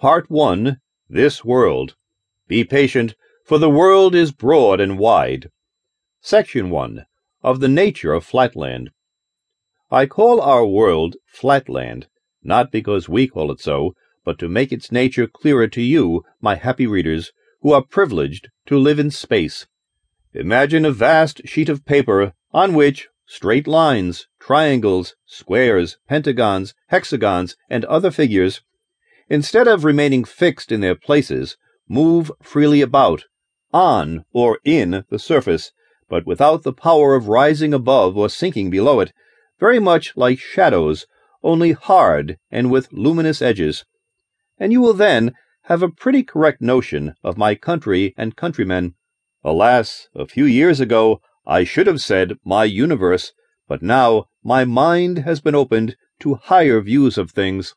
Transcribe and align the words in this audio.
Part 0.00 0.30
1 0.30 0.80
This 1.10 1.44
World. 1.44 1.94
Be 2.48 2.64
patient, 2.64 3.14
for 3.44 3.58
the 3.58 3.68
world 3.68 4.14
is 4.14 4.32
broad 4.32 4.80
and 4.80 4.98
wide. 4.98 5.50
Section 6.22 6.70
1 6.70 7.04
Of 7.42 7.60
the 7.60 7.68
Nature 7.68 8.14
of 8.14 8.24
Flatland. 8.24 8.92
I 9.90 10.06
call 10.06 10.40
our 10.40 10.64
world 10.64 11.16
Flatland, 11.26 12.06
not 12.42 12.72
because 12.72 13.10
we 13.10 13.28
call 13.28 13.52
it 13.52 13.60
so, 13.60 13.94
but 14.24 14.38
to 14.38 14.48
make 14.48 14.72
its 14.72 14.90
nature 14.90 15.26
clearer 15.26 15.68
to 15.68 15.82
you, 15.82 16.24
my 16.40 16.54
happy 16.54 16.86
readers, 16.86 17.32
who 17.60 17.72
are 17.72 17.82
privileged 17.82 18.48
to 18.68 18.78
live 18.78 18.98
in 18.98 19.10
space. 19.10 19.66
Imagine 20.32 20.86
a 20.86 20.92
vast 20.92 21.46
sheet 21.46 21.68
of 21.68 21.84
paper 21.84 22.32
on 22.54 22.72
which 22.72 23.10
straight 23.26 23.66
lines, 23.66 24.28
triangles, 24.38 25.14
squares, 25.26 25.98
pentagons, 26.08 26.72
hexagons, 26.86 27.54
and 27.68 27.84
other 27.84 28.10
figures, 28.10 28.62
instead 29.30 29.68
of 29.68 29.84
remaining 29.84 30.24
fixed 30.24 30.70
in 30.70 30.80
their 30.80 30.96
places, 30.96 31.56
move 31.88 32.30
freely 32.42 32.82
about, 32.82 33.24
on 33.72 34.24
or 34.32 34.58
in 34.64 35.04
the 35.08 35.18
surface, 35.18 35.72
but 36.08 36.26
without 36.26 36.64
the 36.64 36.72
power 36.72 37.14
of 37.14 37.28
rising 37.28 37.72
above 37.72 38.16
or 38.16 38.28
sinking 38.28 38.68
below 38.68 38.98
it, 39.00 39.12
very 39.60 39.78
much 39.78 40.16
like 40.16 40.40
shadows, 40.40 41.06
only 41.42 41.72
hard 41.72 42.36
and 42.50 42.70
with 42.70 42.92
luminous 42.92 43.40
edges. 43.40 43.84
And 44.58 44.72
you 44.72 44.80
will 44.80 44.94
then 44.94 45.32
have 45.64 45.82
a 45.82 45.88
pretty 45.88 46.24
correct 46.24 46.60
notion 46.60 47.14
of 47.22 47.38
my 47.38 47.54
country 47.54 48.12
and 48.16 48.36
countrymen. 48.36 48.94
Alas, 49.44 50.08
a 50.14 50.26
few 50.26 50.44
years 50.44 50.80
ago 50.80 51.20
I 51.46 51.64
should 51.64 51.86
have 51.86 52.00
said 52.00 52.36
my 52.44 52.64
universe, 52.64 53.32
but 53.68 53.80
now 53.82 54.24
my 54.42 54.64
mind 54.64 55.18
has 55.18 55.40
been 55.40 55.54
opened 55.54 55.96
to 56.20 56.34
higher 56.34 56.80
views 56.80 57.16
of 57.16 57.30
things. 57.30 57.74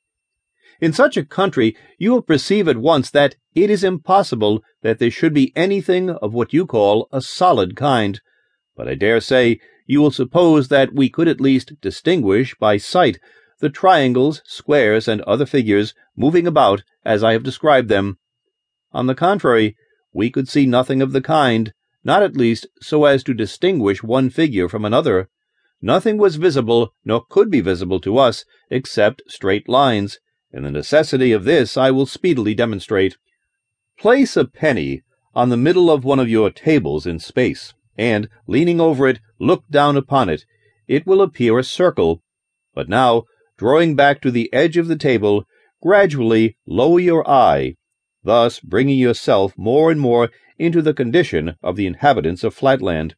In 0.82 0.94
such 0.94 1.18
a 1.18 1.26
country, 1.26 1.76
you 1.98 2.12
will 2.12 2.22
perceive 2.22 2.68
at 2.68 2.78
once 2.78 3.10
that 3.12 3.36
it 3.56 3.70
is 3.70 3.84
impossible 3.84 4.64
that 4.82 5.00
there 5.00 5.12
should 5.12 5.34
be 5.34 5.54
anything 5.56 6.10
of 6.10 6.34
what 6.34 6.54
you 6.54 6.66
call 6.66 7.08
a 7.12 7.22
solid 7.22 7.76
kind. 7.76 8.20
But 8.76 8.88
I 8.88 8.96
dare 8.96 9.22
say 9.22 9.60
you 9.86 10.02
will 10.02 10.12
suppose 10.12 10.70
that 10.70 10.94
we 10.94 11.10
could 11.10 11.28
at 11.28 11.42
least 11.42 11.80
distinguish 11.82 12.56
by 12.56 12.78
sight 12.78 13.20
the 13.60 13.70
triangles, 13.70 14.42
squares, 14.46 15.08
and 15.08 15.22
other 15.22 15.46
figures 15.46 15.94
moving 16.18 16.46
about 16.46 16.84
as 17.06 17.24
I 17.24 17.32
have 17.34 17.44
described 17.44 17.88
them. 17.88 18.18
On 18.92 19.08
the 19.08 19.16
contrary, 19.16 19.78
we 20.14 20.30
could 20.30 20.50
see 20.50 20.66
nothing 20.66 21.02
of 21.02 21.12
the 21.12 21.22
kind, 21.22 21.74
not 22.04 22.22
at 22.22 22.36
least 22.36 22.68
so 22.82 23.06
as 23.06 23.24
to 23.24 23.34
distinguish 23.34 24.04
one 24.04 24.30
figure 24.30 24.68
from 24.68 24.86
another. 24.86 25.30
Nothing 25.82 26.18
was 26.18 26.36
visible, 26.36 26.94
nor 27.06 27.26
could 27.30 27.50
be 27.50 27.62
visible 27.62 28.00
to 28.02 28.18
us, 28.18 28.46
except 28.70 29.22
straight 29.28 29.70
lines, 29.70 30.20
and 30.54 30.64
the 30.64 30.72
necessity 30.72 31.32
of 31.32 31.44
this 31.44 31.76
I 31.76 31.92
will 31.92 32.06
speedily 32.06 32.54
demonstrate. 32.54 33.18
Place 33.98 34.38
a 34.38 34.46
penny 34.46 35.02
on 35.36 35.50
the 35.50 35.58
middle 35.58 35.90
of 35.90 36.04
one 36.04 36.20
of 36.20 36.30
your 36.30 36.52
tables 36.52 37.08
in 37.08 37.20
space, 37.20 37.74
and, 37.98 38.30
leaning 38.48 38.80
over 38.80 39.08
it, 39.08 39.20
look 39.40 39.68
down 39.70 39.98
upon 39.98 40.30
it. 40.30 40.46
It 40.88 41.08
will 41.08 41.22
appear 41.22 41.58
a 41.58 41.64
circle. 41.64 42.22
But 42.76 42.88
now, 42.88 43.24
drawing 43.58 43.96
back 43.96 44.22
to 44.22 44.32
the 44.32 44.52
edge 44.54 44.78
of 44.78 44.88
the 44.88 44.96
table, 44.96 45.46
gradually 45.82 46.58
lower 46.68 47.00
your 47.00 47.28
eye, 47.30 47.76
thus 48.24 48.60
bringing 48.60 49.00
yourself 49.00 49.54
more 49.58 49.92
and 49.92 50.00
more 50.00 50.30
into 50.60 50.82
the 50.82 50.94
condition 50.94 51.56
of 51.64 51.76
the 51.76 51.88
inhabitants 51.88 52.44
of 52.44 52.54
Flatland. 52.54 53.16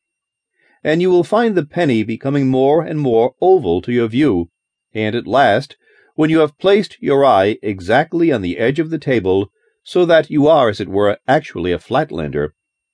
And 0.84 1.02
you 1.02 1.10
will 1.10 1.24
find 1.24 1.56
the 1.56 1.66
penny 1.66 2.04
becoming 2.04 2.48
more 2.48 2.82
and 2.82 3.00
more 3.00 3.34
oval 3.42 3.82
to 3.82 3.92
your 3.92 4.08
view, 4.08 4.50
and 4.94 5.16
at 5.16 5.28
last, 5.28 5.78
when 6.16 6.30
you 6.30 6.40
have 6.40 6.58
placed 6.58 6.98
your 7.02 7.24
eye 7.24 7.58
exactly 7.62 8.32
on 8.32 8.42
the 8.42 8.58
edge 8.58 8.80
of 8.80 8.90
the 8.90 8.98
table, 8.98 9.52
so 9.84 10.06
that 10.06 10.32
you 10.32 10.48
are, 10.48 10.70
as 10.70 10.80
it 10.80 10.88
were, 10.88 11.18
actually 11.28 11.72
a 11.72 11.78
Flatlander, 11.78 12.50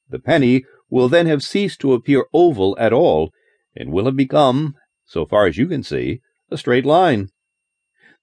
the 0.10 0.20
penny 0.20 0.66
will 0.90 1.08
then 1.08 1.26
have 1.26 1.42
ceased 1.42 1.80
to 1.80 1.94
appear 1.94 2.26
oval 2.34 2.76
at 2.80 2.92
all, 2.92 3.32
and 3.76 3.92
will 3.92 4.06
have 4.06 4.18
become, 4.18 4.76
so 5.06 5.26
far 5.26 5.48
as 5.48 5.58
you 5.58 5.68
can 5.68 5.84
see, 5.84 6.20
a 6.50 6.58
straight 6.58 6.86
line. 6.86 7.30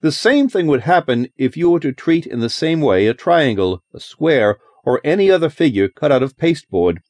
The 0.01 0.13
same 0.13 0.49
thing 0.49 0.67
would 0.67 0.83
happen 0.83 1.29
if 1.37 1.57
you 1.57 1.71
were 1.71 1.81
to 1.81 1.93
treat 1.93 2.27
in 2.27 2.41
the 2.41 2.51
same 2.51 2.81
way 2.81 3.07
a 3.07 3.15
triangle, 3.15 3.83
a 3.95 4.01
square, 4.01 4.59
or 4.85 5.01
any 5.03 5.31
other 5.31 5.49
figure 5.49 5.89
cut 5.89 6.13
out 6.13 6.23
of 6.23 6.37
pasteboard. 6.37 7.01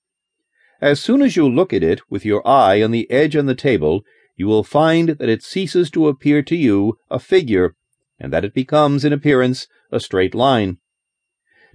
As 0.80 1.00
soon 1.00 1.22
as 1.22 1.36
you 1.36 1.48
look 1.48 1.72
at 1.72 1.82
it 1.82 2.00
with 2.08 2.24
your 2.24 2.46
eye 2.46 2.82
on 2.82 2.92
the 2.92 3.10
edge 3.10 3.34
on 3.34 3.46
the 3.46 3.54
table, 3.54 4.02
you 4.38 4.46
will 4.46 4.64
find 4.64 5.10
that 5.10 5.28
it 5.28 5.42
ceases 5.42 5.90
to 5.90 6.08
appear 6.08 6.42
to 6.42 6.56
you 6.56 6.96
a 7.10 7.18
figure, 7.18 7.74
and 8.18 8.32
that 8.32 8.44
it 8.44 8.54
becomes, 8.54 9.04
in 9.04 9.12
appearance, 9.12 9.66
a 9.92 10.00
straight 10.00 10.34
line. 10.34 10.78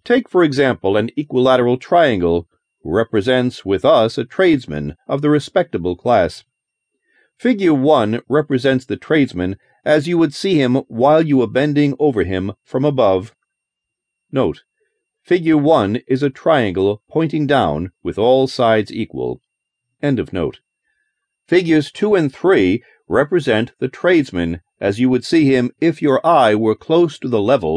Take, 0.03 0.29
for 0.29 0.43
example, 0.43 0.97
an 0.97 1.11
equilateral 1.17 1.77
triangle, 1.77 2.47
who 2.81 2.91
represents 2.91 3.65
with 3.65 3.83
us 3.83 4.17
a 4.17 4.25
tradesman 4.25 4.95
of 5.07 5.21
the 5.21 5.29
respectable 5.29 5.95
class. 5.95 6.45
Figure 7.37 7.73
1 7.73 8.21
represents 8.29 8.85
the 8.85 8.97
tradesman 8.97 9.57
as 9.83 10.07
you 10.07 10.17
would 10.17 10.33
see 10.33 10.61
him 10.61 10.75
while 10.87 11.21
you 11.21 11.37
were 11.37 11.47
bending 11.47 11.95
over 11.99 12.23
him 12.23 12.53
from 12.63 12.85
above. 12.85 13.35
Note, 14.31 14.63
Figure 15.21 15.57
1 15.57 15.97
is 16.07 16.23
a 16.23 16.29
triangle 16.29 17.01
pointing 17.09 17.45
down 17.45 17.91
with 18.01 18.17
all 18.17 18.47
sides 18.47 18.91
equal. 18.91 19.41
End 20.01 20.19
of 20.19 20.31
note. 20.31 20.59
Figures 21.47 21.91
2 21.91 22.15
and 22.15 22.33
3 22.33 22.81
represent 23.09 23.73
the 23.79 23.89
tradesman 23.89 24.61
as 24.79 24.99
you 24.99 25.09
would 25.09 25.25
see 25.25 25.45
him 25.45 25.71
if 25.81 26.01
your 26.01 26.25
eye 26.25 26.55
were 26.55 26.75
close 26.75 27.19
to 27.19 27.27
the 27.27 27.41
level 27.41 27.71